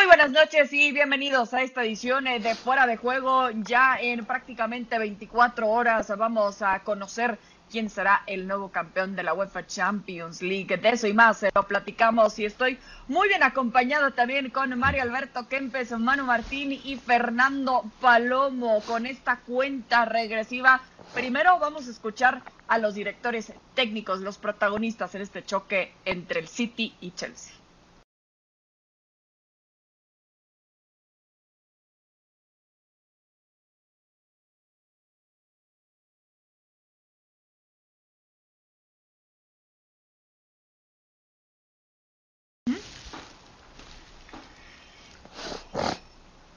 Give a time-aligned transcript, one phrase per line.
[0.00, 3.50] Muy buenas noches y bienvenidos a esta edición eh, de Fuera de Juego.
[3.50, 7.38] Ya en prácticamente 24 horas vamos a conocer
[7.70, 10.74] quién será el nuevo campeón de la UEFA Champions League.
[10.78, 12.78] De eso y más eh, lo platicamos y estoy
[13.08, 19.36] muy bien acompañado también con Mario Alberto Kempes, Manu Martín y Fernando Palomo con esta
[19.40, 20.80] cuenta regresiva.
[21.12, 26.48] Primero vamos a escuchar a los directores técnicos, los protagonistas en este choque entre el
[26.48, 27.59] City y Chelsea.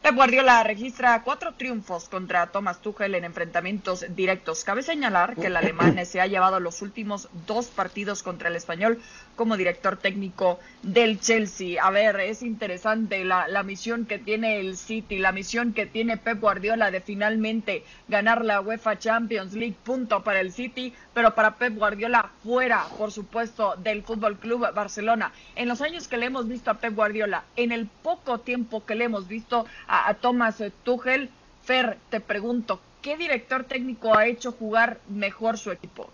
[0.03, 4.65] Pep Guardiola registra cuatro triunfos contra Thomas Tuchel en enfrentamientos directos.
[4.65, 8.99] Cabe señalar que el alemán se ha llevado los últimos dos partidos contra el español
[9.37, 11.81] como director técnico del Chelsea.
[11.81, 16.17] A ver, es interesante la, la misión que tiene el City, la misión que tiene
[16.17, 21.55] Pep Guardiola de finalmente ganar la UEFA Champions League, punto para el City, pero para
[21.55, 25.31] Pep Guardiola fuera, por supuesto, del Fútbol Club Barcelona.
[25.55, 28.95] En los años que le hemos visto a Pep Guardiola, en el poco tiempo que
[28.95, 31.29] le hemos visto a, Thomas Tuchel,
[31.63, 36.09] Fer, te pregunto, ¿qué director técnico ha hecho jugar mejor su equipo?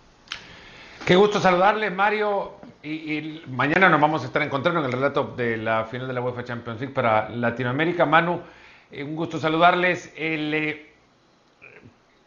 [1.05, 2.53] Qué gusto saludarle, Mario.
[2.83, 6.21] Y, mañana nos vamos a estar encontrando en el relato de la final de la
[6.21, 8.05] UEFA Champions League para Latinoamérica.
[8.05, 8.41] Manu,
[8.91, 10.13] eh, un gusto saludarles.
[10.15, 10.89] El, eh,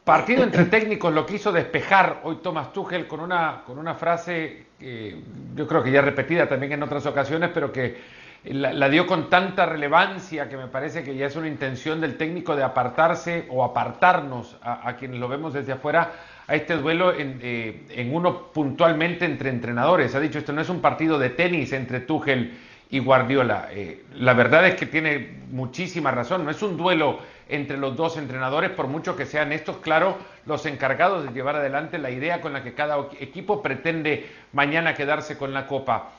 [0.05, 5.23] Partido entre técnicos lo quiso despejar hoy Thomas Tuchel con una, con una frase que
[5.55, 8.01] yo creo que ya repetida también en otras ocasiones, pero que
[8.45, 12.57] la, dio con tanta relevancia que me parece que ya es una intención del técnico
[12.57, 16.13] de apartarse o apartarnos a, quienes lo vemos desde afuera
[16.49, 20.15] a este duelo en, eh, en, uno puntualmente entre entrenadores.
[20.17, 22.53] Ha dicho, esto no es un partido de tenis entre Tuchel
[22.91, 23.69] y Guardiola.
[23.71, 28.17] Eh, la verdad es que tiene muchísima razón, no es un duelo entre los dos
[28.17, 32.53] entrenadores, por mucho que sean estos, claro, los encargados de llevar adelante la idea con
[32.53, 36.11] la que cada equipo pretende mañana quedarse con la copa.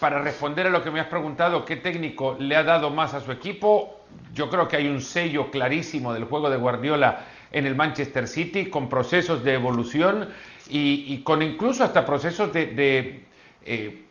[0.00, 3.20] Para responder a lo que me has preguntado, ¿qué técnico le ha dado más a
[3.20, 4.00] su equipo?
[4.34, 8.66] Yo creo que hay un sello clarísimo del juego de Guardiola en el Manchester City,
[8.66, 10.28] con procesos de evolución
[10.68, 13.24] y, con incluso hasta procesos de,
[13.64, 14.02] eh,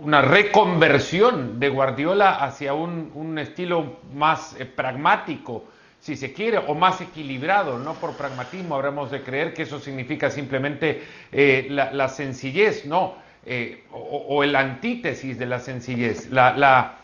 [0.00, 5.64] una reconversión de Guardiola hacia un, estilo más eh, pragmático
[6.00, 10.28] si se quiere, o más equilibrado, no por pragmatismo, habremos de creer que eso significa
[10.28, 11.02] simplemente
[11.32, 13.14] eh, la, sencillez, no,
[13.46, 16.30] eh, o, el antítesis de la sencillez.
[16.30, 16.98] La,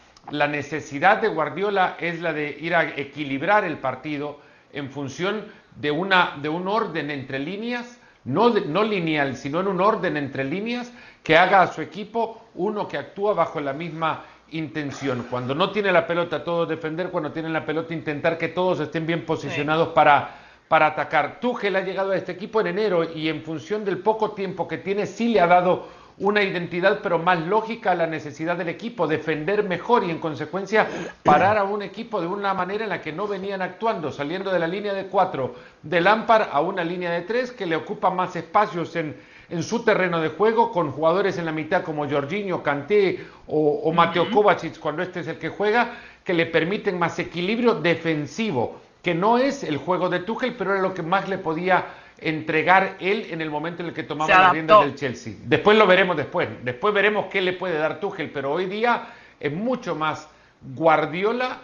[0.49, 4.41] necesidad de Guardiola es la de ir a equilibrar el partido
[4.73, 5.45] en función
[5.77, 10.45] de, una, de un orden entre líneas, no, no lineal, sino en un orden entre
[10.45, 10.93] líneas
[11.23, 15.27] que haga a su equipo uno que actúa bajo la misma intención.
[15.31, 17.11] Cuando no tiene la pelota, todo defender.
[17.11, 20.37] Cuando tiene la pelota, intentar que todos estén bien posicionados para,
[20.69, 21.41] para atacar.
[21.41, 24.79] Tuchel ha llegado a este equipo en enero y en función del poco tiempo que
[24.79, 29.07] tiene, sí le ha dado una identidad, pero más lógica a la necesidad del equipo,
[29.07, 30.87] defender mejor y en consecuencia
[31.23, 34.59] parar a un equipo de una manera en la que no venían actuando, saliendo de
[34.59, 38.37] la línea de cuatro de Lampard a una línea de tres que le ocupa más
[38.37, 39.17] espacios en,
[39.49, 44.31] en su terreno de juego, con jugadores en la mitad como Jorginho, Kanté o, Mateo
[44.31, 49.39] Kovacic, cuando este es el que juega, que le permiten más equilibrio defensivo, que no
[49.39, 51.87] es el juego de Tuchel, pero era lo que más le podía
[52.19, 55.35] entregar él en el momento en el que tomaba las riendas del Chelsea.
[55.45, 59.53] Después lo veremos después, después veremos qué le puede dar Tuchel, pero hoy día es
[59.53, 60.29] mucho más
[60.75, 61.61] Guardiola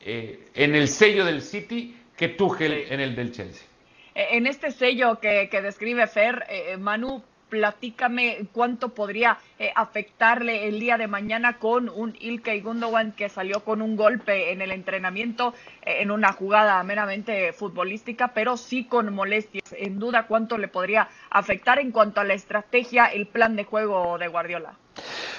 [0.00, 3.66] eh, en el sello del City que Tuchel en el del Chelsea.
[4.14, 10.80] Eh, en este sello que, describe Fer, eh, Manu, platícame cuánto podría eh, afectarle el
[10.80, 15.52] día de mañana con un Ilkay Gundogan que salió con un golpe en el entrenamiento
[15.82, 19.74] en una jugada meramente futbolística, pero sí con molestias.
[19.76, 24.16] En duda, cuánto le podría afectar en cuanto a la estrategia, el plan de juego
[24.18, 24.74] de Guardiola.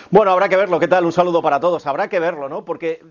[0.10, 0.80] Bueno, habrá que verlo.
[0.80, 1.06] ¿Qué tal?
[1.06, 1.88] Un saludo para todos.
[1.88, 2.66] Habrá que verlo, ¿no?
[2.66, 3.02] Porque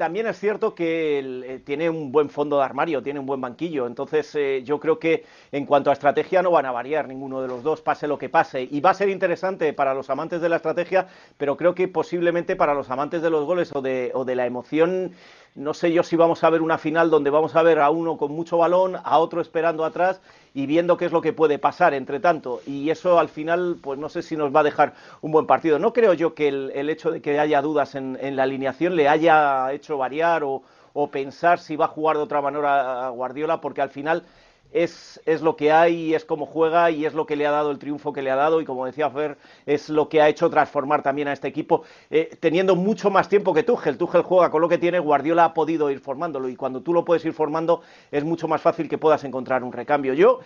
[0.00, 3.86] también es cierto que eh, tiene un buen fondo de armario, tiene un buen banquillo.
[3.86, 7.48] Entonces, eh, yo creo que en cuanto a estrategia no van a variar ninguno de
[7.48, 8.62] los dos, pase lo que pase.
[8.62, 11.06] Y va a ser interesante para los amantes de la estrategia,
[11.36, 14.46] pero creo que posiblemente para los amantes de los goles o de, o de la
[14.46, 15.12] emoción
[15.54, 18.16] no sé yo si vamos a ver una final donde vamos a ver a uno
[18.16, 20.20] con mucho balón, a otro esperando atrás
[20.54, 22.60] y viendo qué es lo que puede pasar entre tanto.
[22.66, 25.78] Y eso al final, pues no sé si nos va a dejar un buen partido.
[25.78, 29.72] No creo yo que el, hecho de que haya dudas en, la alineación le haya
[29.72, 30.62] hecho variar o,
[31.10, 34.22] pensar si va a jugar de otra manera a Guardiola, porque al final
[34.72, 37.78] es, lo que hay es como juega y es lo que le ha dado el
[37.78, 39.36] triunfo que le ha dado y como decía Fer,
[39.66, 43.52] es lo que ha hecho transformar también a este equipo, eh, teniendo mucho más tiempo
[43.52, 43.98] que Tuchel.
[43.98, 47.04] Tuchel juega con lo que tiene, Guardiola ha podido ir formándolo y cuando tú lo
[47.04, 50.14] puedes ir formando es mucho más fácil que puedas encontrar un recambio.
[50.14, 50.40] Yo,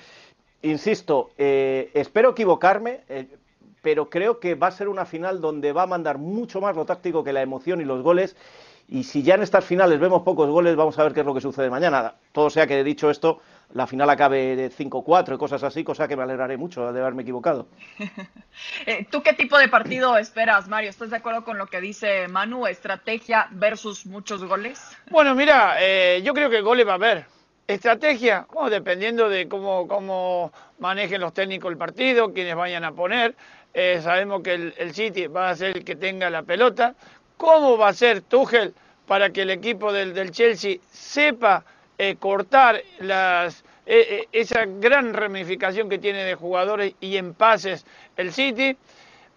[0.62, 3.00] insisto, eh, espero equivocarme.
[3.08, 3.26] Eh,
[3.82, 6.86] pero creo que va a ser una final donde va a mandar mucho más lo
[6.86, 8.34] táctico que la emoción y los goles
[8.88, 11.34] y si ya en estas finales vemos pocos goles, vamos a ver qué es lo
[11.34, 12.14] que sucede mañana.
[12.32, 13.40] Todo sea que, he dicho esto,
[13.72, 17.22] la final acabe de 5-4 y cosas así, cosa que me alegraré mucho de haberme
[17.22, 17.66] equivocado.
[18.86, 20.90] Eh, ¿Tú qué tipo de partido esperas, Mario?
[20.90, 22.66] ¿Estás de acuerdo con lo que dice Manu?
[22.68, 24.80] ¿Estrategia versus muchos goles?
[25.10, 27.26] Bueno, mira, eh, yo creo que goles va a haber.
[27.66, 33.34] Estrategia, bueno, dependiendo de cómo, cómo manejen los técnicos el partido, quienes vayan a poner.
[33.72, 36.94] Eh, sabemos que el, el, City va a ser el que tenga la pelota.
[37.36, 38.72] ¿Cómo va a ser Tuchel
[39.06, 41.64] para que el equipo del, Chelsea sepa
[41.96, 47.86] eh, cortar las, eh, eh, esa gran ramificación que tiene de jugadores y en pases
[48.16, 48.76] el City?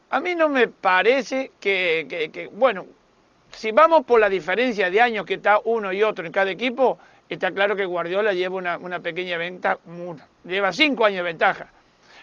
[0.10, 2.86] A mí no me parece que, bueno,
[3.52, 6.98] si vamos por la diferencia de años que está uno y otro en cada equipo,
[7.28, 9.80] está claro que Guardiola lleva una, pequeña ventaja,
[10.46, 11.68] lleva cinco años de ventaja.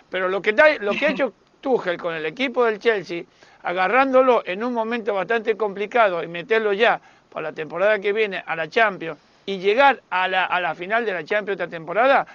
[0.09, 3.25] Pero lo que, lo que ha hecho Tuchel con el equipo del Chelsea
[3.63, 7.01] agarrándolo en un momento bastante complicado y meterlo ya
[7.31, 11.05] para la temporada que viene a la Champions y llegar a la, a la final
[11.05, 12.27] de la Champions esta temporada,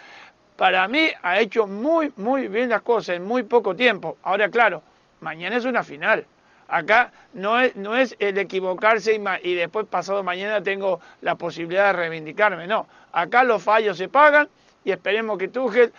[0.55, 4.17] para mí ha hecho muy, muy bien las cosas en muy poco tiempo.
[4.23, 4.83] Ahora, claro,
[5.21, 6.25] mañana es una final.
[6.67, 11.87] Acá no es, no es el equivocarse y, y después pasado mañana tengo la posibilidad
[11.87, 12.67] de reivindicarme.
[12.67, 14.47] No, acá los fallos se pagan
[14.83, 15.91] y esperemos que Tuchel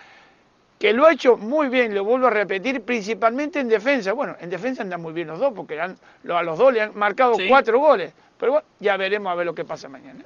[0.81, 4.13] que lo ha hecho muy bien, lo vuelvo a repetir, principalmente en defensa.
[4.13, 7.35] Bueno, en defensa andan muy bien los dos, porque a los dos le han marcado
[7.47, 8.11] cuatro goles.
[8.39, 10.25] Pero bueno, ya veremos a ver lo que pasa mañana.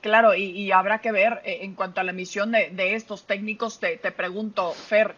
[0.00, 3.98] Claro, y, habrá que ver eh, en cuanto a la misión de, estos técnicos, te,
[4.12, 5.14] pregunto, Fer,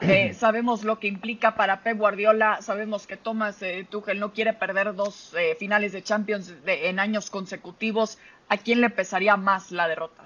[0.00, 4.52] eh, sabemos lo que implica para Pep Guardiola, sabemos que Thomas eh, Tuchel no quiere
[4.52, 8.18] perder dos finales de Champions en años consecutivos.
[8.48, 10.24] ¿A quién le pesaría más la derrota?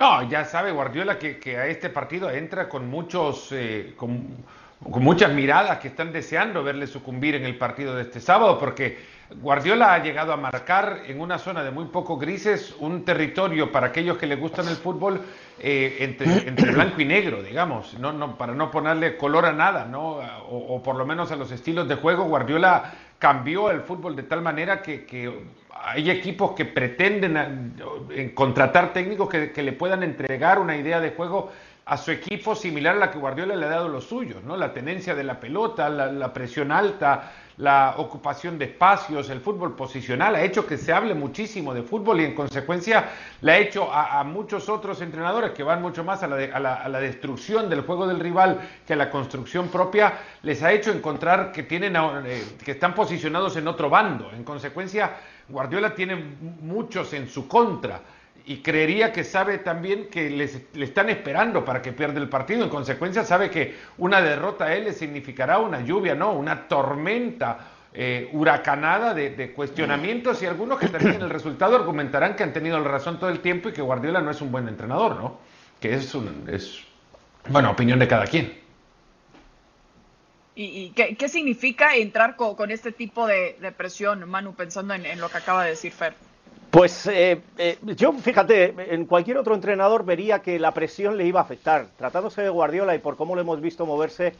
[0.00, 4.44] No, ya sabe Guardiola que, a este partido entra con muchos, eh, con,
[4.80, 8.98] muchas miradas que están deseando verle sucumbir en el partido de este sábado, porque
[9.36, 13.88] Guardiola ha llegado a marcar en una zona de muy poco grises un territorio para
[13.88, 15.20] aquellos que les gustan el fútbol
[15.58, 20.20] eh, entre, blanco y negro, digamos, no, no, para no ponerle color a nada, ¿no?
[20.48, 22.24] O, por lo menos a los estilos de juego.
[22.24, 25.04] Guardiola cambió el fútbol de tal manera que
[25.82, 27.74] hay equipos que pretenden
[28.10, 31.50] eh, contratar técnicos que, le puedan entregar una idea de juego
[31.86, 34.56] a su equipo similar a la que Guardiola le ha dado los suyos, ¿no?
[34.56, 40.34] La tenencia de la pelota, la, presión alta, la ocupación de espacios, el fútbol posicional,
[40.34, 43.10] ha hecho que se hable muchísimo de fútbol y en consecuencia
[43.42, 47.00] le ha hecho a, muchos otros entrenadores que van mucho más a la, a la,
[47.00, 51.64] destrucción del juego del rival que a la construcción propia, les ha hecho encontrar que,
[51.64, 54.30] tienen, eh, que están posicionados en otro bando.
[54.32, 55.16] En consecuencia,
[55.48, 56.16] Guardiola tiene
[56.60, 58.00] muchos en su contra
[58.46, 62.64] y creería que sabe también que le están esperando para que pierda el partido.
[62.64, 67.58] En consecuencia, sabe que una derrota a él le significará una lluvia, no, una tormenta
[67.92, 72.88] eh, huracanada de, cuestionamientos y algunos que también el resultado argumentarán que han tenido la
[72.88, 75.40] razón todo el tiempo y que Guardiola no es un buen entrenador, ¿no?
[75.80, 76.14] Que es,
[77.48, 78.60] bueno, opinión de cada quien.
[80.54, 85.64] ¿Y, qué, significa entrar con, este tipo de, presión, Manu, pensando en, lo que acaba
[85.64, 86.14] de decir Fer?
[86.70, 91.40] Pues eh, eh, yo, fíjate, en cualquier otro entrenador vería que la presión le iba
[91.40, 91.88] a afectar.
[91.98, 94.34] Tratándose de Guardiola y por cómo lo hemos visto moverse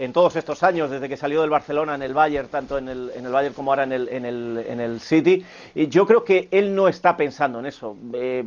[0.00, 3.28] en todos estos años, desde que salió del Barcelona en el Bayern, tanto en el,
[3.30, 6.88] Bayern como ahora en el, en el, en el City, yo creo que él no
[6.88, 7.96] está pensando en eso.
[8.12, 8.44] Eh,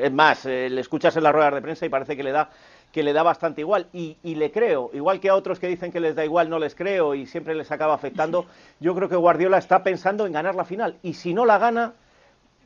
[0.00, 2.50] es más, le escuchas en las ruedas de prensa y parece que le da
[2.92, 5.98] que le da bastante igual y, le creo, igual que a otros que dicen que
[5.98, 8.44] les da igual, no les creo y siempre les acaba afectando,
[8.80, 11.94] yo creo que Guardiola está pensando en ganar la final y si no la gana,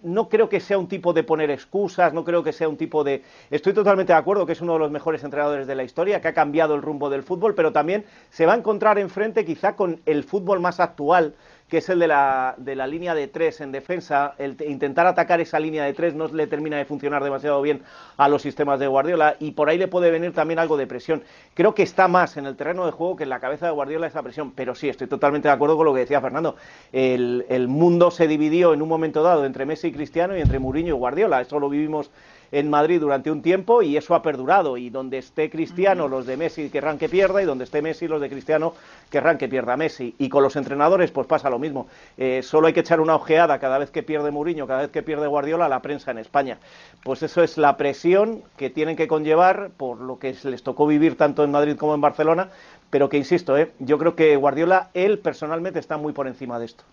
[0.03, 3.05] no creo que sea un tipo de poner excusas, no creo que sea un tipo
[3.05, 3.23] de...
[3.51, 6.29] Estoy totalmente de acuerdo que es uno de los mejores entrenadores de la historia, que
[6.29, 10.01] ha cambiado el rumbo del fútbol, pero también se va a encontrar enfrente quizá con
[10.07, 11.35] el fútbol más actual
[11.69, 14.35] que es el de la, de la línea de tres en defensa.
[14.67, 17.83] Intentar atacar esa línea de tres no le termina de funcionar demasiado bien
[18.17, 21.23] a los sistemas de Guardiola y por ahí le puede venir también algo de presión.
[21.55, 24.07] Creo que está más en el terreno de juego que en la cabeza de Guardiola
[24.07, 26.57] esa presión, pero sí, estoy totalmente de acuerdo con lo que decía Fernando.
[26.93, 30.59] El, el mundo se dividió en un momento dado entre Messi y Cristiano y entre
[30.59, 31.41] Mourinho y Guardiola.
[31.41, 32.11] Eso lo vivimos
[32.53, 34.77] en Madrid durante un tiempo y eso ha perdurado.
[34.77, 38.21] Y donde esté Cristiano, los de Messi querrán que pierda, y donde esté Messi, los
[38.21, 38.75] de Cristiano
[39.11, 40.15] querrán que pierda Messi.
[40.19, 41.87] Y con los entrenadores, pues pasa lo mismo.
[42.17, 45.03] Eh, solo hay que echar una ojeada cada vez que pierde Mourinho, cada vez que
[45.03, 46.59] pierde Guardiola, la prensa en España.
[47.03, 51.17] Pues eso es la presión que tienen que conllevar por lo que les tocó vivir
[51.17, 52.51] tanto en Madrid como en Barcelona,
[52.91, 53.73] pero que insisto, ¿eh?
[53.79, 56.85] yo creo que Guardiola, él personalmente está muy por encima de esto.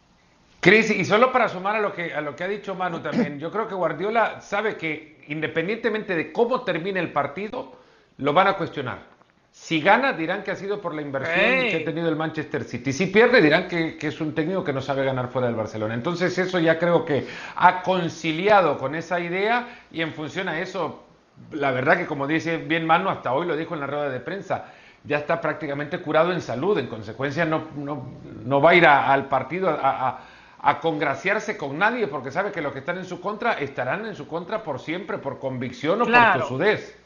[0.64, 3.38] Cris, y solo para sumar a lo que a lo que ha dicho Manu también,
[3.38, 7.74] yo creo que Guardiola sabe que independientemente de cómo termine el partido,
[8.18, 9.00] lo van a cuestionar.
[9.52, 11.36] Si gana, dirán que ha sido por la inversión
[11.70, 12.94] que ha tenido el Manchester City.
[12.94, 15.94] Si pierde, dirán que, que, es un técnico que no sabe ganar fuera del Barcelona.
[15.96, 17.28] Entonces, eso ya creo que
[17.58, 21.04] ha conciliado con esa idea y en función a eso,
[21.52, 24.22] la verdad que como dice bien Manu, hasta hoy lo dijo en la rueda de
[24.22, 24.72] prensa,
[25.04, 26.78] ya está prácticamente curado en salud.
[26.80, 28.08] En consecuencia, no, no,
[28.46, 30.20] no va a ir a, al partido a a
[30.80, 34.28] congraciarse con nadie porque sabe que los que están en su contra estarán en su
[34.28, 36.98] contra por siempre, por convicción o por tosudez.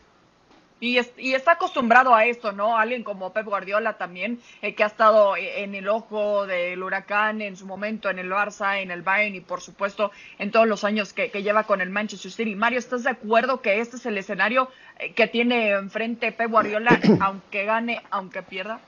[0.79, 2.77] Y, y, está acostumbrado a esto, ¿no?
[2.77, 7.41] Alguien como Pep Guardiola también, eh, que ha estado eh, en el ojo del huracán
[7.41, 10.83] en su momento, en el Barça, en el Bayern y por supuesto en todos los
[10.83, 12.53] años que, que lleva con el Manchester City.
[12.53, 16.99] Mario, ¿estás de acuerdo que este es el escenario eh, que tiene enfrente Pep Guardiola,
[17.21, 18.79] aunque gane, aunque pierda?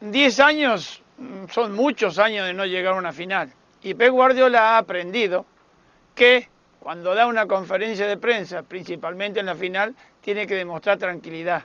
[0.00, 3.52] Diez años mm, son muchos años de no llegar a una final.
[3.86, 5.46] Y Pep Guardiola ha aprendido
[6.16, 6.48] que
[6.80, 11.62] cuando da una conferencia de prensa, principalmente en la final, tiene que demostrar tranquilidad,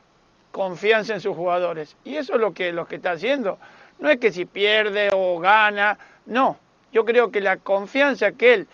[0.51, 1.97] confianza en sus jugadores.
[2.03, 3.57] Y eso es lo que, lo que está haciendo.
[3.97, 5.97] No es que si pierde o gana,
[6.27, 6.59] no.
[6.93, 8.67] Yo creo que la confianza que él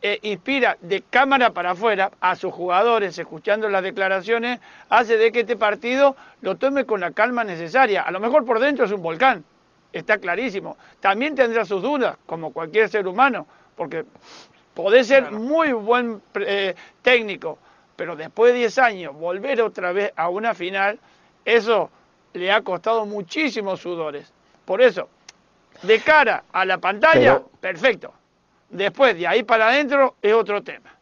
[0.00, 5.40] eh, inspira de cámara para afuera a sus jugadores, escuchando las declaraciones, hace de que
[5.40, 8.00] este partido lo tome con la calma necesaria.
[8.00, 9.44] A lo mejor por dentro es un volcán,
[9.92, 10.76] está clarísimo.
[11.00, 14.04] También tendrá sus dudas, como cualquier ser humano, porque
[14.74, 17.58] puede ser muy buen eh, técnico,
[17.96, 20.98] pero después de 10 años volver otra vez a una final,
[21.44, 21.90] eso
[22.34, 24.32] le ha costado muchísimos sudores.
[24.64, 25.08] Por eso,
[25.82, 28.12] de cara a la pantalla, perfecto.
[28.68, 30.95] Después, de ahí para adentro, es otro tema.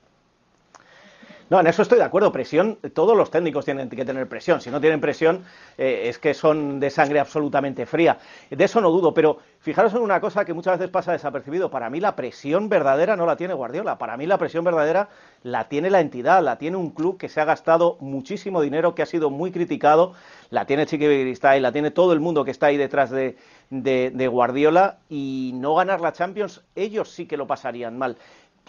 [1.50, 2.32] No, en eso estoy de acuerdo.
[2.32, 4.60] Presión, todos los técnicos tienen que tener presión.
[4.62, 5.44] Si no tienen presión,
[5.76, 8.18] eh, es que son de sangre absolutamente fría.
[8.50, 11.70] De eso no dudo, pero fijaros en una cosa que muchas veces pasa desapercibido.
[11.70, 13.98] Para mí la presión verdadera no la tiene Guardiola.
[13.98, 15.10] Para mí la presión verdadera
[15.42, 19.02] la tiene la entidad, la tiene un club que se ha gastado muchísimo dinero, que
[19.02, 20.14] ha sido muy criticado.
[20.48, 23.36] La tiene Chiqui la tiene todo el mundo que está ahí detrás de,
[23.68, 24.96] de Guardiola.
[25.10, 28.16] Y no ganar la Champions, ellos sí que lo pasarían mal.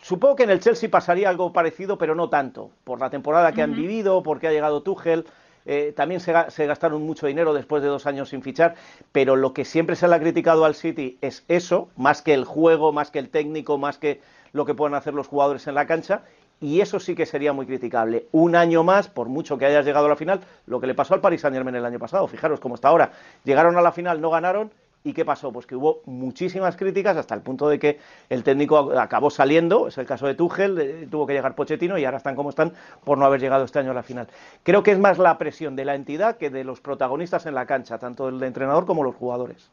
[0.05, 3.63] Supongo que en el Chelsea pasaría algo parecido, pero no tanto, por la temporada que
[3.63, 5.25] han vivido, porque ha llegado Tuchel.
[5.65, 6.31] Eh, también se,
[6.67, 8.75] gastaron mucho dinero después de dos años sin fichar,
[9.11, 12.45] pero lo que siempre se le ha criticado al City es eso, más que el
[12.45, 14.21] juego, más que el técnico, más que
[14.53, 16.21] lo que pueden hacer los jugadores en la cancha,
[16.61, 18.27] y eso sí que sería muy criticable.
[18.31, 21.15] Un año más, por mucho que hayas llegado a la final, lo que le pasó
[21.15, 23.11] al Paris Saint Germain el año pasado, fijaros cómo está ahora.
[23.43, 24.71] Llegaron a la final, no ganaron,
[25.05, 25.51] ¿Y qué pasó?
[25.51, 29.99] Pues que hubo muchísimas críticas hasta el punto de que el técnico acabó saliendo, es
[29.99, 33.19] el caso de Tuchel, eh, tuvo que llegar Pochettino y ahora están como están por
[33.19, 34.27] no haber llegado este año a la final.
[34.63, 37.67] Creo que es más la presión de la entidad que de los protagonistas en la
[37.67, 39.69] cancha, tanto el entrenador como los jugadores.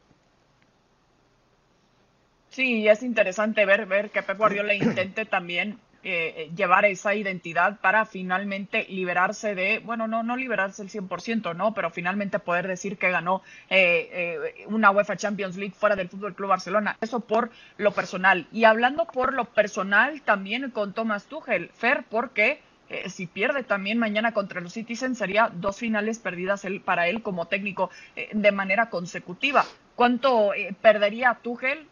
[2.49, 8.05] Sí, es interesante ver, que Pep Guardiola intente también eh, eh, llevar esa identidad para
[8.05, 11.73] finalmente liberarse de, bueno, no, no liberarse el 100%, ¿no?
[11.73, 16.49] Pero finalmente poder decir que ganó eh, una UEFA Champions League fuera del Fútbol Club
[16.49, 16.97] Barcelona.
[16.99, 18.47] Eso por lo personal.
[18.51, 22.59] Y hablando por lo personal también con Thomas Tuchel, Fer, porque
[23.07, 27.89] si pierde también mañana contra los Citizens sería dos finales perdidas para él como técnico
[28.33, 29.65] de manera consecutiva.
[29.95, 31.87] ¿Cuánto perdería Tuchel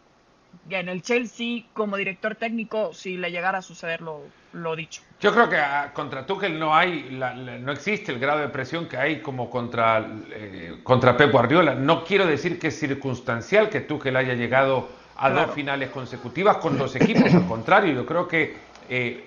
[0.70, 4.22] en el Chelsea como director técnico si le llegara a suceder lo,
[4.54, 5.02] lo dicho.
[5.20, 5.58] Yo creo que
[5.94, 7.18] contra Tuchel no hay,
[7.62, 11.76] no existe el grado de presión que hay como contra, eh, contra Pep Guardiola.
[11.76, 16.78] No quiero decir que es circunstancial que Tuchel haya llegado a dos finales consecutivas con
[16.78, 17.34] dos equipos.
[17.34, 18.56] Al contrario, yo creo que
[18.90, 19.24] eh,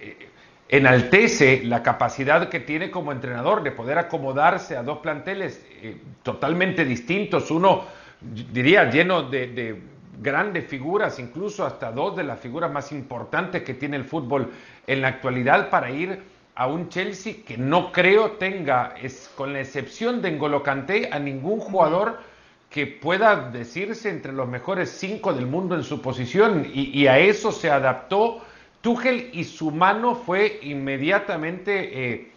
[0.00, 0.28] eh,
[0.68, 5.66] enaltece la capacidad que tiene como entrenador de poder acomodarse a dos planteles
[6.22, 7.50] totalmente distintos.
[7.50, 7.84] Uno,
[8.20, 9.82] diría, lleno de
[10.20, 14.50] grandes figuras, incluso hasta dos de las figuras más importantes que tiene el fútbol
[14.86, 16.22] en la actualidad para ir
[16.54, 21.18] a un Chelsea que no creo tenga, es, con la excepción de N'Golo Kanté, a
[21.18, 22.18] ningún jugador
[22.68, 26.66] que pueda decirse entre los mejores cinco del mundo en su posición.
[26.72, 28.40] Y, a eso se adaptó
[28.80, 32.32] Tuchel y su mano fue inmediatamente eh,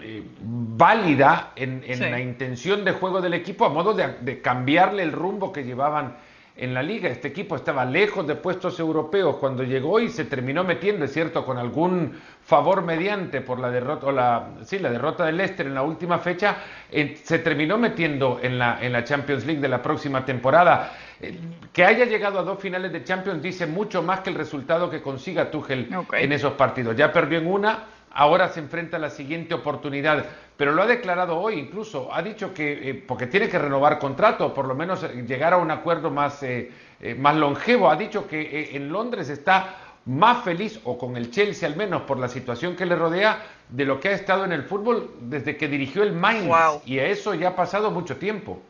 [0.00, 5.52] eh, válida en, la intención de juego del equipo a modo de cambiarle el rumbo
[5.52, 6.16] que llevaban
[6.60, 7.08] en la liga.
[7.08, 11.44] Este equipo estaba lejos de puestos europeos cuando llegó y se terminó metiendo, es cierto,
[11.44, 12.12] con algún
[12.44, 16.18] favor mediante por la derrota, o la, sí, la derrota del Leicester en la última
[16.18, 16.58] fecha,
[16.90, 20.92] eh, se terminó metiendo en la, en la Champions League de la próxima temporada.
[21.20, 21.38] Eh,
[21.72, 25.00] que haya llegado a dos finales de Champions dice mucho más que el resultado que
[25.00, 26.94] consiga Tuchel en esos partidos.
[26.94, 30.26] Ya perdió en una, ahora se enfrenta a la siguiente oportunidad,
[30.60, 34.52] pero lo ha declarado hoy incluso, ha dicho que, eh, porque tiene que renovar contrato,
[34.52, 36.70] por lo menos eh, llegar a un acuerdo más, eh,
[37.16, 39.74] más longevo, ha dicho que en Londres está
[40.04, 43.86] más feliz, o con el Chelsea al menos, por la situación que le rodea, de
[43.86, 46.52] lo que ha estado en el fútbol desde que dirigió el Mainz,
[46.84, 48.60] y a eso ya ha pasado mucho tiempo.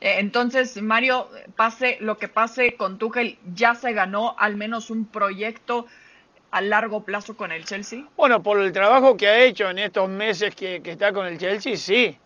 [0.00, 5.84] Entonces, Mario, pase lo que pase con Tuchel, ya se ganó al menos un proyecto
[6.54, 8.04] a largo plazo con el Chelsea?
[8.16, 11.76] Bueno, por el trabajo que ha hecho en estos meses que, está con el Chelsea,
[11.76, 12.16] sí.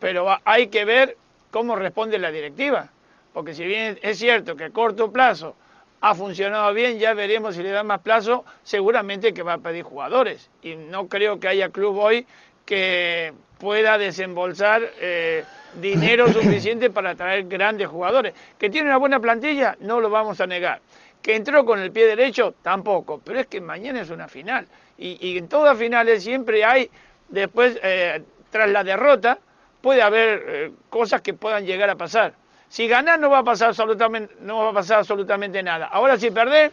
[0.00, 1.16] Pero hay que ver
[1.52, 2.88] cómo responde la directiva.
[3.32, 5.54] Porque si bien es cierto que a corto plazo
[6.00, 9.84] ha funcionado bien, ya veremos si le da más plazo, seguramente que va a pedir
[9.84, 10.50] jugadores.
[10.60, 12.26] Y no creo que haya club hoy
[12.66, 15.44] que pueda desembolsar eh,
[15.80, 18.34] dinero suficiente para traer grandes jugadores.
[18.58, 20.80] Que tiene una buena plantilla, no lo vamos a negar.
[21.22, 23.20] Que entró con el pie derecho, tampoco.
[23.24, 24.66] Pero es que mañana es una final.
[24.98, 26.90] Y, en todas finales siempre hay,
[27.28, 29.38] después, eh, tras la derrota,
[29.80, 32.34] puede haber eh, cosas que puedan llegar a pasar.
[32.68, 35.86] Si ganás no va a pasar absolutamente, no va a pasar absolutamente nada.
[35.86, 36.72] Ahora si perdés,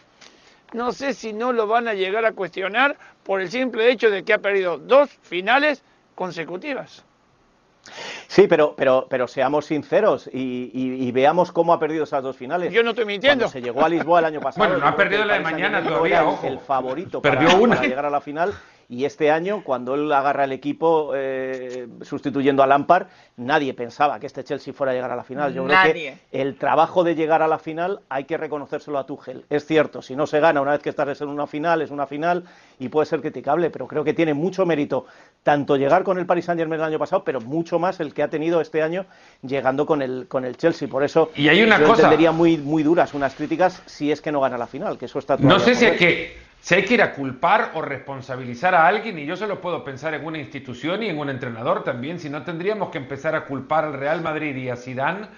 [0.72, 4.24] no sé si no lo van a llegar a cuestionar por el simple hecho de
[4.24, 5.82] que ha perdido dos finales
[6.14, 7.04] consecutivas.
[8.28, 12.72] Sí, pero, pero, pero seamos sinceros y, veamos cómo ha perdido esas dos finales.
[12.72, 13.48] Yo no estoy mintiendo.
[13.48, 14.66] se llegó a Lisboa el año pasado.
[14.66, 16.46] Bueno, no ha perdido la de mañana todavía, ojo.
[16.46, 17.76] El favorito Perdió una.
[17.76, 18.54] para llegar a la final
[18.90, 23.06] y este año, cuando él agarra el equipo eh, sustituyendo a Lampard,
[23.36, 25.54] nadie pensaba que este Chelsea fuera a llegar a la final.
[25.54, 29.44] Yo creo que el trabajo de llegar a la final hay que reconocérselo a Tuchel.
[29.48, 32.08] Es cierto, si no se gana una vez que estás en una final, es una
[32.08, 32.42] final
[32.80, 35.06] y puede ser criticable, pero creo que tiene mucho mérito
[35.44, 38.28] tanto llegar con el Paris Saint-Germain el año pasado, pero mucho más el que ha
[38.28, 39.06] tenido este año
[39.42, 40.88] llegando con el, con el Chelsea.
[40.88, 42.02] Por eso y hay una yo cosa...
[42.02, 45.20] entendería muy, muy duras unas críticas si es que no gana la final, que eso
[45.20, 48.86] está No sé si es que si hay que ir a culpar o responsabilizar a
[48.86, 52.28] alguien, y yo solo puedo pensar en una institución y en un entrenador también, si
[52.28, 55.28] no tendríamos que empezar a culpar al Real Madrid y a Zidane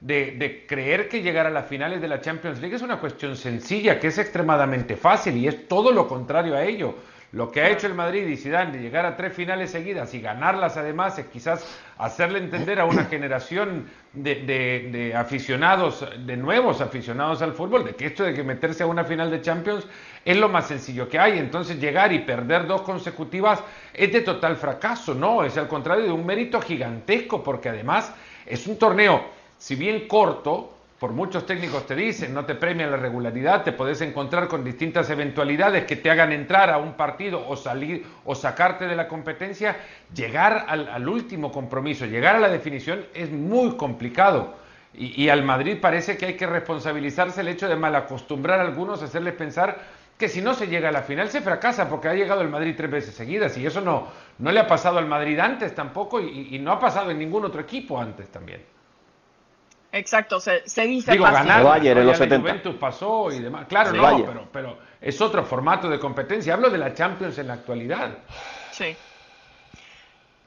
[0.00, 3.36] de, de, creer que llegar a las finales de la Champions League es una cuestión
[3.36, 6.96] sencilla, que es extremadamente fácil y es todo lo contrario a ello.
[7.32, 10.20] Lo que ha hecho el Madrid y Zidane de llegar a tres finales seguidas y
[10.20, 11.66] ganarlas además es quizás
[11.98, 18.22] hacerle entender a una generación de, aficionados, de nuevos aficionados al fútbol, de que esto
[18.24, 19.86] de que meterse a una final de Champions
[20.26, 21.38] es lo más sencillo que hay.
[21.38, 23.62] Entonces llegar y perder dos consecutivas
[23.94, 28.12] es de total fracaso, no, es al contrario de un mérito gigantesco, porque además
[28.44, 29.24] es un torneo,
[29.56, 34.00] si bien corto, por muchos técnicos te dicen, no te premian la regularidad, te podés
[34.00, 38.86] encontrar con distintas eventualidades que te hagan entrar a un partido o salir o sacarte
[38.86, 39.76] de la competencia,
[40.14, 44.54] llegar al, último compromiso, llegar a la definición es muy complicado.
[44.94, 49.02] Y, y, al Madrid parece que hay que responsabilizarse el hecho de malacostumbrar a algunos,
[49.02, 49.78] hacerles pensar
[50.18, 52.74] que si no se llega a la final se fracasa porque ha llegado el Madrid
[52.76, 56.54] tres veces seguidas y eso no, no le ha pasado al Madrid antes tampoco y,
[56.54, 58.62] y no ha pasado en ningún otro equipo antes también.
[59.96, 62.46] Exacto, se, dice Digo, ganar, Bayern en los 70.
[62.46, 63.66] Juventus pasó y demás.
[63.66, 66.52] Claro, no, pero, pero es otro formato de competencia.
[66.52, 68.18] Hablo de la Champions en la actualidad.
[68.72, 68.94] Sí.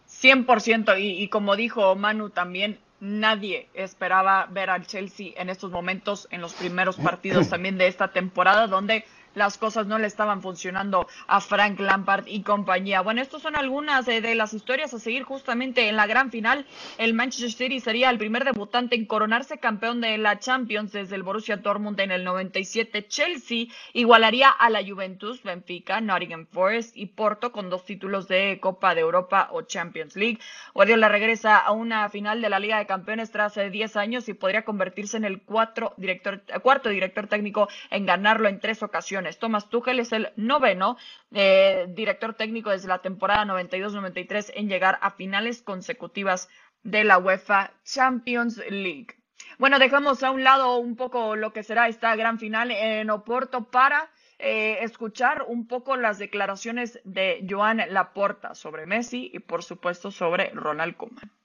[0.07, 0.99] 100%.
[0.99, 6.41] Y, y como dijo Manu también, nadie esperaba ver al Chelsea en estos momentos, en
[6.41, 9.03] los primeros partidos también de esta temporada, donde
[9.39, 12.99] las cosas no le estaban funcionando a Frank Lampard y compañía.
[13.01, 16.65] Bueno, estas son algunas de, las historias a seguir justamente en la gran final.
[16.97, 21.23] El Manchester City sería el primer debutante en coronarse campeón de la Champions desde el
[21.23, 23.07] Borussia Dortmund en el 97.
[23.07, 28.93] Chelsea igualaría a la Juventus, Benfica, Nottingham Forest y Porto con dos títulos de Copa
[28.93, 30.39] de Europa o Champions League.
[30.73, 34.33] Guardiola regresa a una final de la Liga de Campeones tras 10 eh, años y
[34.33, 39.69] podría convertirse en el cuatro director, cuarto director técnico en ganarlo en tres ocasiones Thomas
[39.69, 40.97] Tuchel es el noveno
[41.31, 46.49] eh, director técnico desde la temporada 92-93 en llegar a finales consecutivas
[46.83, 49.15] de la UEFA Champions League.
[49.57, 53.69] Bueno, dejamos a un lado un poco lo que será esta gran final en Oporto
[53.69, 60.11] para eh, escuchar un poco las declaraciones de Joan Laporta sobre Messi y por supuesto
[60.11, 61.38] sobre Ronald Koeman.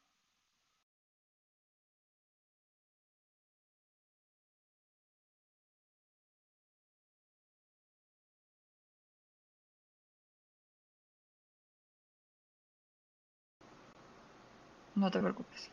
[15.03, 15.71] No te preocupes.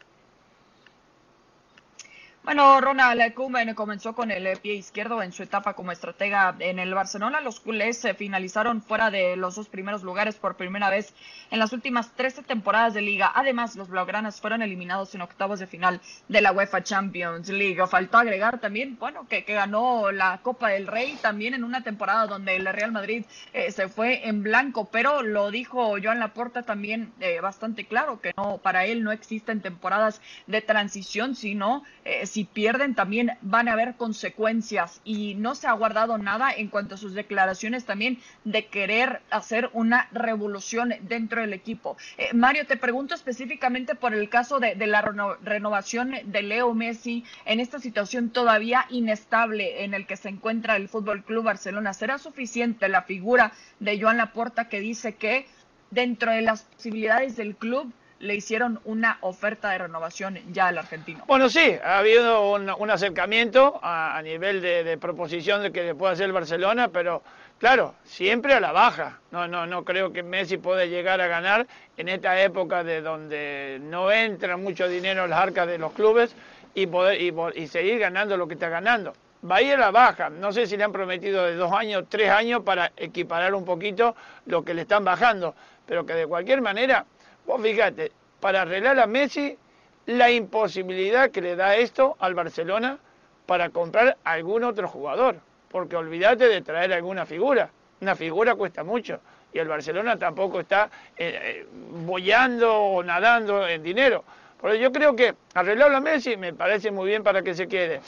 [2.43, 6.91] Bueno, Ronald Koeman comenzó con el pie izquierdo en su etapa como estratega en el
[6.95, 7.39] Barcelona.
[7.39, 11.13] Los culés se finalizaron fuera de los dos primeros lugares por primera vez
[11.51, 13.31] en las últimas 13 temporadas de liga.
[13.35, 17.85] Además, los blaugranas fueron eliminados en octavos de final de la UEFA Champions League.
[17.85, 22.55] Faltó agregar también, bueno, que, ganó la Copa del Rey también en una temporada donde
[22.55, 23.23] el Real Madrid
[23.53, 28.33] eh, se fue en blanco, pero lo dijo Joan Laporta también eh, bastante claro que
[28.35, 33.73] no, para él no existen temporadas de transición, sino eh, si pierden también van a
[33.73, 38.67] haber consecuencias y no se ha guardado nada en cuanto a sus declaraciones también de
[38.67, 41.97] querer hacer una revolución dentro del equipo.
[42.17, 45.01] Eh, Mario, te pregunto específicamente por el caso de, la
[45.43, 50.87] renovación de Leo Messi en esta situación todavía inestable en el que se encuentra el
[50.87, 51.93] Fútbol Club Barcelona.
[51.93, 55.47] ¿Será suficiente la figura de Joan Laporta que dice que
[55.89, 61.23] dentro de las posibilidades del club le hicieron una oferta de renovación ya al argentino.
[61.27, 66.27] Bueno, sí, ha habido un, acercamiento a, nivel de, proposición de que le pueda hacer
[66.27, 67.23] el Barcelona, pero
[67.57, 69.19] claro, siempre a la baja.
[69.31, 73.79] No, no, no creo que Messi pueda llegar a ganar en esta época de donde
[73.81, 76.35] no entra mucho dinero en las arcas de los clubes
[76.75, 77.19] y, poder,
[77.57, 79.13] y, seguir ganando lo que está ganando.
[79.49, 82.05] Va a ir a la baja, no sé si le han prometido de dos años,
[82.07, 85.55] tres años para equiparar un poquito lo que le están bajando,
[85.87, 87.05] pero que de cualquier manera
[87.45, 89.57] Vos fíjate, para arreglar a Messi,
[90.05, 92.97] la imposibilidad que le da esto al Barcelona
[93.45, 95.37] para comprar algún otro jugador.
[95.69, 97.69] Porque olvídate de traer alguna figura.
[98.01, 99.19] Una figura cuesta mucho.
[99.53, 101.67] Y el Barcelona tampoco está eh, eh,
[102.05, 104.23] boyando o nadando en dinero.
[104.59, 107.67] Por eso yo creo que arreglarlo a Messi me parece muy bien para que se
[107.67, 108.01] quede.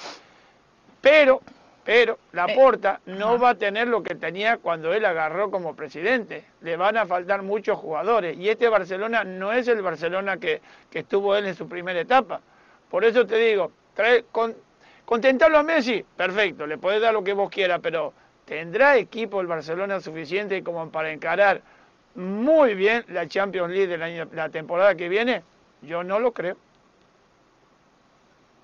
[1.02, 1.41] Pero
[1.84, 5.76] pero la eh, Porta no va a tener lo que tenía cuando él agarró como
[5.76, 6.46] presidente.
[6.62, 8.38] Le van a faltar muchos jugadores.
[8.38, 12.41] Y este Barcelona no es el Barcelona que, estuvo él en su primera etapa.
[12.89, 14.56] Por eso te digo, trae, con,
[15.04, 18.13] contentarlo a Messi, perfecto, le podés dar lo que vos quieras, pero
[18.46, 21.62] ¿tendrá equipo el Barcelona suficiente como para encarar
[22.15, 25.41] muy bien la Champions League de la temporada que viene?
[25.82, 26.56] Yo no lo creo.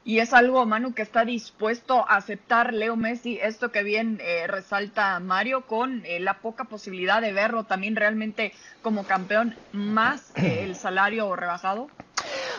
[0.10, 4.48] Y es algo, Manu, que está dispuesto a aceptar Leo Messi, esto que bien eh,
[4.48, 10.76] resalta Mario, con eh, la poca posibilidad de verlo también realmente como campeón, más el
[10.76, 11.90] salario rebajado.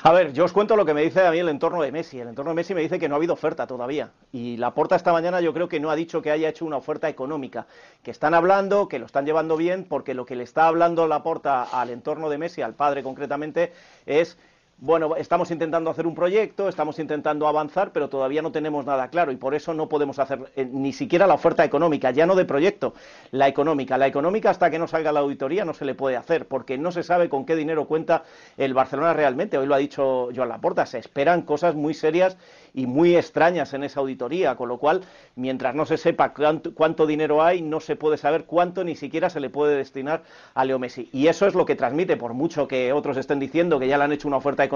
[0.05, 2.21] A ver, yo os cuento lo que me dice a mí el entorno de Messi.
[2.21, 4.13] El entorno de Messi me dice que no ha habido oferta todavía.
[4.31, 6.77] Y la porta esta mañana yo creo que no ha dicho que haya hecho una
[6.77, 7.67] oferta económica.
[8.03, 11.23] Que están hablando, que lo están llevando bien, porque lo que le está hablando la
[11.25, 13.73] porta al entorno de Messi, al padre concretamente,
[14.07, 14.39] es
[14.83, 19.31] bueno, estamos intentando hacer un proyecto, estamos intentando avanzar, pero todavía no tenemos nada claro
[19.31, 22.47] y por eso no podemos hacer eh, ni siquiera la oferta económica, ya no de
[22.47, 22.95] proyecto,
[23.31, 23.99] la económica.
[23.99, 26.93] La económica hasta que no salga la auditoría no se le puede hacer porque no
[26.93, 28.25] se sabe con qué dinero cuenta
[28.57, 29.59] el Barcelona realmente.
[29.59, 32.39] Hoy lo ha dicho Joan Laporta, se esperan cosas muy serias
[32.73, 35.03] y muy extrañas en esa auditoría, con lo cual,
[35.37, 39.41] mientras no se sepa cuánto, dinero hay, no se puede saber cuánto ni siquiera se
[39.41, 40.23] le puede destinar
[40.55, 41.09] a Leo Messi.
[41.13, 44.05] Y eso es lo que transmite, por mucho que otros estén diciendo que ya le
[44.05, 44.70] han hecho una oferta económica,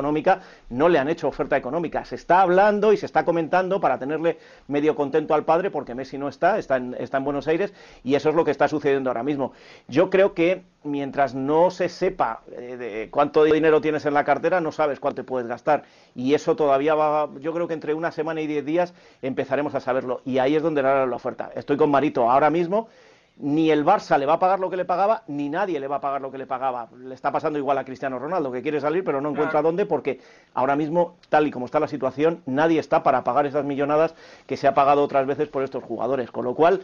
[0.70, 2.04] no le han hecho oferta económica.
[2.04, 6.18] Se está hablando y se está comentando para tenerle medio contento al padre, porque Messi
[6.18, 9.10] no está, está en, está en Buenos Aires, y eso es lo que está sucediendo
[9.10, 9.52] ahora mismo.
[9.88, 14.60] Yo creo que mientras no se sepa eh, de cuánto dinero tienes en la cartera,
[14.60, 15.84] no sabes cuánto puedes gastar.
[16.14, 19.80] Y eso todavía va, yo creo que entre una semana y diez días empezaremos a
[19.80, 20.20] saberlo.
[20.24, 21.50] Y ahí es donde hará la oferta.
[21.54, 22.88] Estoy con Marito ahora mismo.
[23.36, 25.96] Ni el Barça le va a pagar lo que le pagaba, ni nadie le va
[25.96, 26.88] a pagar lo que le pagaba.
[26.96, 30.20] Le está pasando igual a Cristiano Ronaldo, que quiere salir, pero no encuentra dónde, porque
[30.54, 34.14] ahora mismo, tal y como está la situación, nadie está para pagar esas millonadas
[34.46, 36.30] que se ha pagado otras veces por estos jugadores.
[36.30, 36.82] Con lo cual,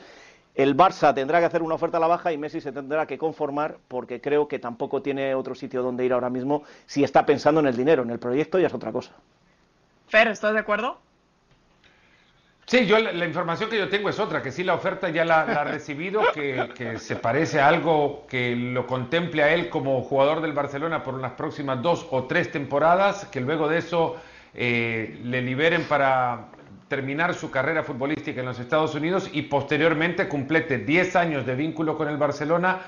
[0.57, 3.17] el Barça tendrá que hacer una oferta a la baja y Messi se tendrá que
[3.17, 7.61] conformar porque creo que tampoco tiene otro sitio donde ir ahora mismo si está pensando
[7.61, 9.13] en el dinero, en el proyecto ya es otra cosa.
[10.09, 10.99] Fer, ¿estás de acuerdo?
[12.71, 15.41] Sí, yo la, información que yo tengo es otra, que sí la oferta ya la,
[15.41, 20.53] ha recibido, que, se parece a algo que lo contemple a él como jugador del
[20.53, 24.19] Barcelona por las próximas dos o tres temporadas, que luego de eso
[24.55, 26.51] eh, le liberen para
[26.87, 31.97] terminar su carrera futbolística en los Estados Unidos y posteriormente complete 10 años de vínculo
[31.97, 32.83] con el Barcelona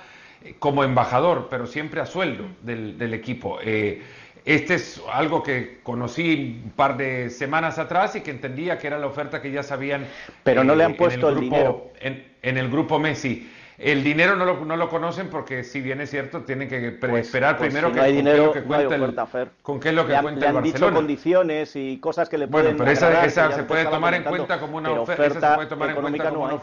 [0.44, 3.58] eh, como embajador, pero siempre a sueldo del, equipo.
[3.60, 4.00] Eh,
[4.44, 8.98] este es algo que conocí un par de semanas atrás y que entendía que era
[8.98, 10.06] la oferta que ya sabían.
[10.42, 11.90] Pero no le han puesto el, dinero.
[12.00, 13.48] en el grupo Messi.
[13.82, 17.26] El dinero no lo, no lo conocen porque, si bien es cierto, tienen que pues,
[17.26, 19.26] esperar pues primero que, no hay dinero, que cuenta
[19.62, 22.76] con qué es lo que cuenta le han dicho condiciones y cosas que le pueden
[22.76, 25.26] Bueno, pero esa, se puede tomar en cuenta como una oferta.
[25.26, 26.60] Esa se puede tomar en cuenta como una,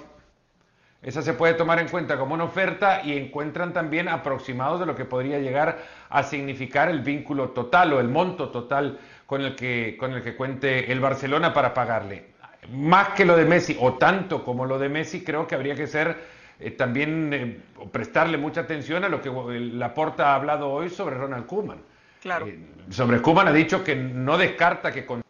[1.02, 4.96] esa se puede tomar en cuenta como una oferta y encuentran también aproximados de lo
[4.96, 9.96] que podría llegar a significar el vínculo total o el monto total con el que,
[9.98, 12.34] con el que cuente el Barcelona para pagarle.
[12.74, 15.88] Más que lo de Messi, o tanto como lo de Messi, creo que habría que
[15.88, 16.18] ser
[16.60, 21.46] eh, también eh, prestarle mucha atención a lo que Laporta ha hablado hoy sobre Ronald
[21.46, 21.80] Koeman.
[22.22, 22.48] Claro.
[22.90, 25.22] sobre Koeman ha dicho que no descarta que con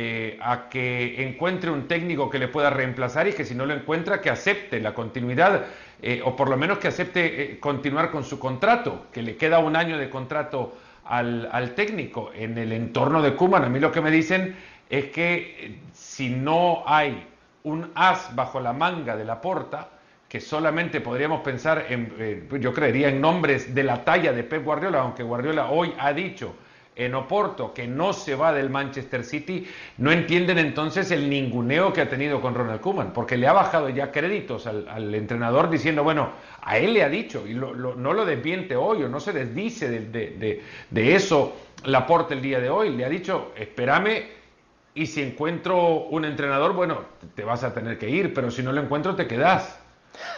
[0.00, 3.74] eh, a que encuentre un técnico que le pueda reemplazar y que si no lo
[3.74, 5.64] encuentra, que acepte la continuidad
[6.00, 9.58] eh, o por lo menos que acepte eh, continuar con su contrato, que le queda
[9.58, 12.30] un año de contrato al, al técnico.
[12.32, 14.54] En el entorno de Kuman, a mí lo que me dicen
[14.88, 17.26] es que si no hay
[17.64, 19.88] un as bajo la manga de la porta,
[20.28, 25.00] que solamente podríamos pensar en, yo creería en nombres de la talla de Pep Guardiola,
[25.00, 26.54] aunque Guardiola hoy ha dicho
[26.98, 29.66] en Oporto, que no se va del Manchester City,
[29.98, 33.88] no entienden entonces el ninguneo que ha tenido con Ronald Koeman, porque le ha bajado
[33.88, 36.30] ya créditos al, entrenador diciendo, bueno,
[36.60, 40.00] a él le ha dicho, y no lo desviente hoy o no se desdice de,
[40.00, 44.24] de, de, eso Laporte el día de hoy, le ha dicho, espérame
[44.94, 47.02] y si encuentro un entrenador, bueno,
[47.36, 49.78] te vas a tener que ir, pero si no lo encuentro te quedas.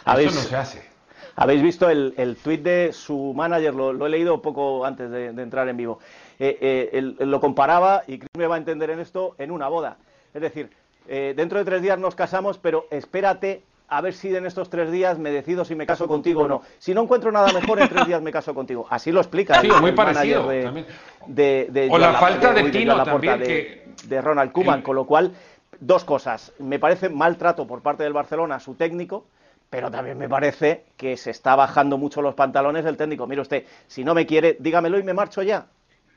[0.04, 0.90] Eso no se hace.
[1.36, 5.66] Habéis visto el, el tuit de su manager, lo, he leído poco antes de entrar
[5.70, 6.00] en vivo.
[6.42, 9.68] Eh, eh, él, lo comparaba, y Chris me va a entender en esto, en una
[9.68, 9.98] boda.
[10.32, 10.70] Es decir,
[11.06, 14.90] eh, dentro de tres días nos casamos, pero espérate a ver si en estos tres
[14.90, 16.62] días me decido si me caso contigo o no.
[16.78, 18.86] Si no encuentro nada mejor, en tres días me caso contigo.
[18.88, 19.60] Así lo explica.
[19.60, 20.48] Sí, muy parecido.
[21.26, 23.40] De, o la, falta de, tino también.
[24.04, 25.34] De, Ronald Koeman, con lo cual,
[25.78, 26.54] dos cosas.
[26.58, 29.26] Me parece maltrato por parte del Barcelona a su técnico,
[29.68, 33.26] pero también me parece que se está bajando mucho los pantalones el técnico.
[33.26, 35.66] Mire usted, si no me quiere, dígamelo y me marcho ya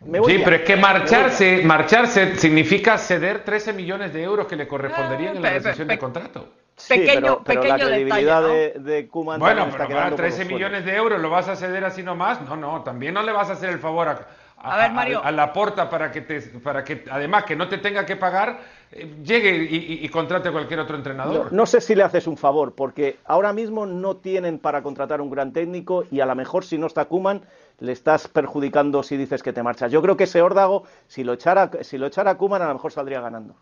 [0.04, 5.38] sí, pero es que marcharse, marcharse significa ceder 13 millones de euros que le corresponderían
[5.38, 6.48] en la rescisión de contrato.
[6.76, 11.22] Sí, pequeño, pero, la credibilidad de, de Koeman bueno, está quedando 13 millones de euros
[11.22, 12.42] lo vas a ceder así nomás.
[12.42, 14.28] No, no, también no le vas a hacer el favor a,
[14.64, 18.60] a, la porta para que te, para que además que no te tenga que pagar
[18.92, 21.52] eh, llegue y, contrate a cualquier otro entrenador.
[21.52, 25.20] No, no, sé si le haces un favor porque ahora mismo no tienen para contratar
[25.20, 27.42] un gran técnico y a lo mejor si no está Kuman
[27.84, 29.92] le estás perjudicando si dices que te marchas.
[29.92, 32.94] Yo creo que ese órdago, si lo echara, si lo echara Kuman, a lo mejor
[32.94, 33.56] saldría ganando.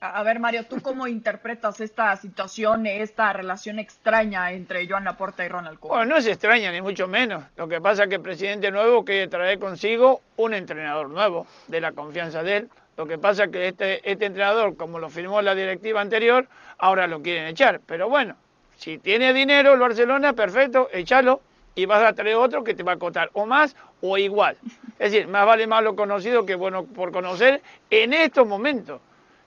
[0.00, 5.48] A ver, Mario, ¿tú cómo interpretas esta situación, esta relación extraña entre Joan Laporta y
[5.48, 6.00] Ronald Koeman?
[6.00, 7.44] Bueno, no es extraña, ni mucho menos.
[7.56, 11.80] Lo que pasa es que el presidente nuevo quiere traer consigo un entrenador nuevo, de
[11.80, 12.70] la confianza de él.
[12.98, 17.06] Lo que pasa es que este, este entrenador, como lo firmó la directiva anterior, ahora
[17.06, 17.80] lo quieren echar.
[17.86, 18.36] Pero bueno,
[18.76, 21.40] si tiene dinero el Barcelona, perfecto, échalo
[21.74, 24.56] y vas a traer otro que te va a costar o más o igual.
[24.98, 29.00] Es decir, más vale malo conocido que bueno por conocer en estos momentos,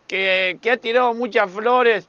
[0.08, 2.08] que, ha tirado muchas flores,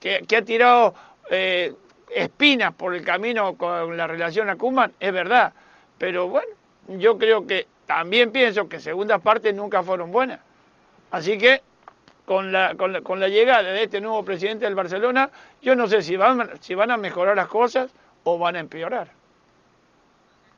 [0.00, 0.94] que, ha tirado
[1.30, 1.72] eh,
[2.14, 5.52] espinas por el camino con la relación a Kuman, es verdad.
[5.98, 6.48] Pero bueno,
[6.88, 10.40] yo creo que también pienso que segundas partes nunca fueron buenas.
[11.10, 11.62] Así que
[12.24, 15.86] con la, con la, con la llegada de este nuevo presidente del Barcelona, yo no
[15.86, 17.92] sé si van, si van a mejorar las cosas
[18.24, 19.21] o van a empeorar.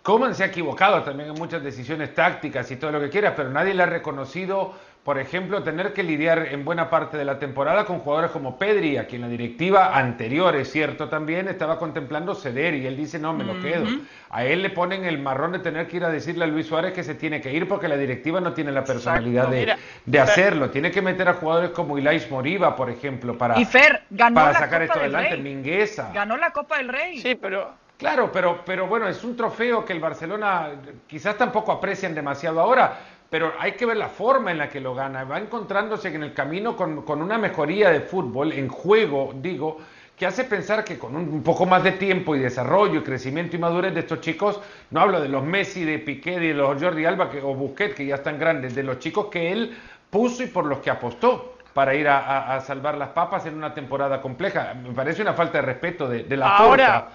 [0.05, 3.49] Coman se ha equivocado también en muchas decisiones tácticas y todo lo que quieras, pero
[3.49, 7.87] nadie le ha reconocido, por ejemplo, tener que lidiar en buena parte de la temporada
[7.87, 12.75] con jugadores como Pedri, a quien la directiva anterior, es cierto también, estaba contemplando ceder
[12.75, 13.87] y él dice, no, me lo quedo.
[14.29, 16.93] A él le ponen el marrón de tener que ir a decirle a Luis Suárez
[16.93, 20.69] que se tiene que ir porque la directiva no tiene la personalidad de, hacerlo.
[20.69, 25.39] Tiene que meter a jugadores como Ilais Moriba, por ejemplo, para, para sacar esto adelante.
[25.39, 26.11] Mingueza.
[26.13, 27.21] Ganó la Copa del Rey.
[27.21, 30.71] Sí, pero Claro, pero, pero bueno, es un trofeo que el Barcelona
[31.07, 32.99] quizás tampoco aprecian demasiado ahora,
[33.31, 35.25] pero hay que ver la forma en la que lo gana.
[35.25, 39.79] Va encontrándose en el camino con, con una mejoría de fútbol, en juego, digo,
[40.17, 43.59] que hace pensar que con un, poco más de tiempo y desarrollo y crecimiento y
[43.59, 47.31] madurez de estos chicos, no hablo de los Messi, de Piqué, de los Jordi Alba
[47.31, 49.77] que, o Busquets, que ya están grandes, de los chicos que él
[50.11, 54.21] puso y por los que apostó para ir a, salvar las papas en una temporada
[54.21, 54.75] compleja.
[54.75, 57.09] Me parece una falta de respeto de, de la Ahora,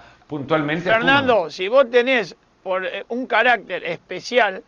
[0.92, 4.62] Fernando, si vos tenés por eh, un carácter especial,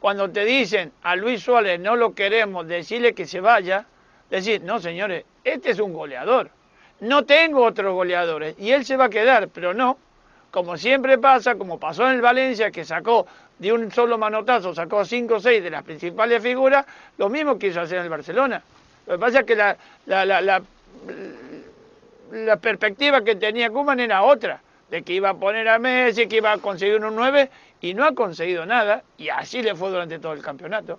[0.00, 3.86] cuando te dicen a Luis Suárez no lo queremos, decirle que se vaya,
[4.28, 6.50] decir, no señores, este es un goleador.
[6.98, 9.98] No tengo otros goleadores y él se va a quedar, pero no.
[10.50, 13.24] Como siempre pasa, como pasó en el Valencia, que sacó
[13.60, 16.84] de un solo manotazo, sacó cinco o seis de las principales figuras,
[17.18, 18.60] lo mismo quiso hacer en el Barcelona.
[19.06, 20.62] Lo que pasa es que la, la, la,
[22.32, 26.36] la perspectiva que tenía Kuman era otra de que iba a poner a Messi, que
[26.36, 30.18] iba a conseguir un 9 y no ha conseguido nada y así le fue durante
[30.18, 30.98] todo el campeonato.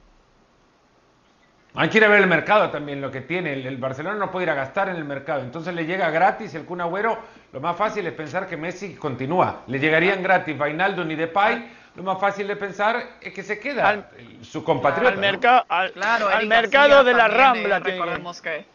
[1.78, 3.52] Hay que ir a ver el mercado también, lo que tiene.
[3.52, 5.41] El, Barcelona no puede ir a gastar en el mercado.
[5.41, 7.17] Entonces le llega gratis el Kun Agüero.
[7.52, 9.63] Lo más fácil es pensar que Messi continúa.
[9.67, 14.10] Le llegarían gratis Vainaldo y Depay lo más fácil de pensar es que se queda
[14.41, 15.13] su compatriota.
[15.13, 17.78] Al, mercado, al, claro, al mercado de la también, Rambla.
[17.78, 18.74] eh, tiene que-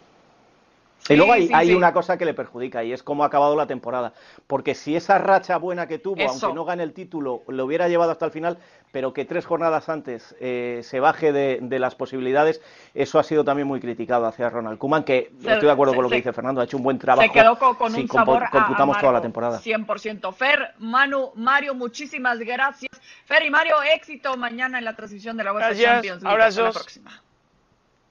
[1.14, 1.74] Y luego hay, Sí, sí, hay sí.
[1.74, 4.12] una cosa que le perjudica y es cómo ha acabado la temporada.
[4.46, 6.46] Porque si esa racha buena que tuvo, Eso.
[6.46, 8.58] aunque no gane el título, lo hubiera llevado hasta el final,
[8.92, 12.60] pero que tres jornadas antes eh, se baje de, de las posibilidades,
[12.94, 15.96] eso ha sido también muy criticado hacia Ronald Koeman, que Se- estoy de acuerdo se-
[15.96, 17.26] con lo que se- dice Fernando, ha hecho un buen trabajo.
[17.26, 19.58] Se quedó con, con si un sabor a- computamos toda la temporada.
[19.60, 20.32] 100%.
[20.32, 22.90] Fer, Manu, Mario, muchísimas gracias.
[23.26, 26.32] Fer y Mario, éxito mañana en la transmisión de la UEFA Gracias, Champions League.
[26.34, 26.58] abrazos.
[26.66, 27.22] Hasta la próxima.